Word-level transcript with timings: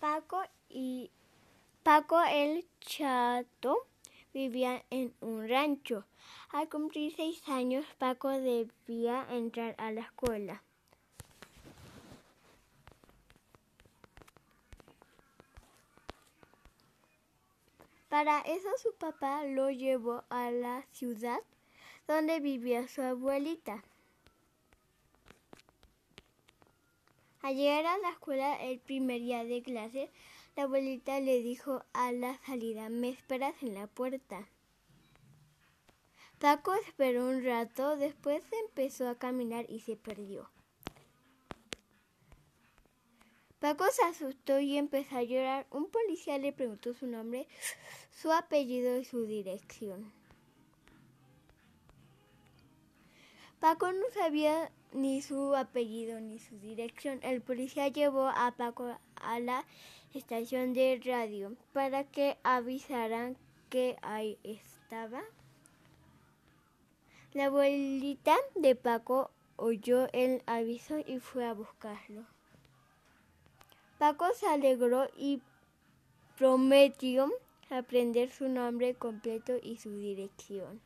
Paco 0.00 0.42
y 0.68 1.10
Paco 1.82 2.20
el 2.22 2.68
Chato 2.80 3.86
vivían 4.32 4.82
en 4.90 5.12
un 5.20 5.48
rancho. 5.48 6.04
Al 6.50 6.68
cumplir 6.68 7.14
seis 7.16 7.42
años, 7.48 7.84
Paco 7.98 8.28
debía 8.28 9.26
entrar 9.30 9.74
a 9.78 9.90
la 9.90 10.02
escuela. 10.02 10.62
Para 18.08 18.40
eso 18.40 18.68
su 18.82 18.94
papá 18.94 19.44
lo 19.44 19.70
llevó 19.70 20.24
a 20.30 20.50
la 20.50 20.84
ciudad 20.92 21.40
donde 22.06 22.40
vivía 22.40 22.88
su 22.88 23.02
abuelita. 23.02 23.82
Al 27.40 27.56
llegar 27.56 27.86
a 27.86 27.98
la 27.98 28.10
escuela 28.10 28.62
el 28.62 28.80
primer 28.80 29.20
día 29.20 29.44
de 29.44 29.62
clase, 29.62 30.10
la 30.56 30.64
abuelita 30.64 31.20
le 31.20 31.40
dijo 31.40 31.84
a 31.92 32.10
la 32.12 32.36
salida, 32.38 32.88
me 32.88 33.10
esperas 33.10 33.54
en 33.62 33.74
la 33.74 33.86
puerta. 33.86 34.48
Paco 36.38 36.74
esperó 36.74 37.28
un 37.28 37.44
rato, 37.44 37.96
después 37.96 38.42
empezó 38.66 39.08
a 39.08 39.18
caminar 39.18 39.66
y 39.68 39.80
se 39.80 39.96
perdió. 39.96 40.50
Paco 43.60 43.84
se 43.90 44.02
asustó 44.02 44.60
y 44.60 44.76
empezó 44.76 45.16
a 45.16 45.22
llorar. 45.24 45.66
Un 45.70 45.90
policía 45.90 46.38
le 46.38 46.52
preguntó 46.52 46.94
su 46.94 47.08
nombre, 47.08 47.48
su 48.10 48.30
apellido 48.32 48.96
y 48.98 49.04
su 49.04 49.26
dirección. 49.26 50.17
Paco 53.60 53.90
no 53.92 54.04
sabía 54.14 54.70
ni 54.92 55.20
su 55.20 55.56
apellido 55.56 56.20
ni 56.20 56.38
su 56.38 56.58
dirección. 56.58 57.18
El 57.22 57.40
policía 57.40 57.88
llevó 57.88 58.28
a 58.28 58.52
Paco 58.56 58.96
a 59.16 59.40
la 59.40 59.64
estación 60.14 60.74
de 60.74 61.00
radio 61.04 61.56
para 61.72 62.04
que 62.04 62.38
avisaran 62.44 63.36
que 63.68 63.96
ahí 64.02 64.38
estaba. 64.44 65.22
La 67.34 67.46
abuelita 67.46 68.36
de 68.54 68.74
Paco 68.76 69.30
oyó 69.56 70.08
el 70.12 70.42
aviso 70.46 70.98
y 71.00 71.18
fue 71.18 71.44
a 71.44 71.52
buscarlo. 71.52 72.24
Paco 73.98 74.26
se 74.34 74.46
alegró 74.46 75.08
y 75.16 75.42
prometió 76.36 77.28
aprender 77.68 78.30
su 78.30 78.48
nombre 78.48 78.94
completo 78.94 79.54
y 79.60 79.76
su 79.78 79.90
dirección. 79.90 80.80